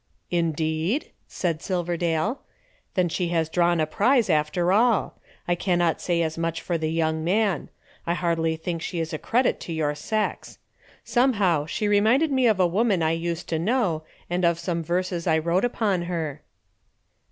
[0.31, 2.41] "Indeed?" said Silverdale.
[2.95, 5.19] "Then she has drawn a prize after all!
[5.47, 7.69] I cannot say as much for the young man.
[8.07, 10.57] I hardly think she is a credit to your sex.
[11.03, 15.27] Somehow, she reminded me of a woman I used to know, and of some verses
[15.27, 16.41] I wrote upon her."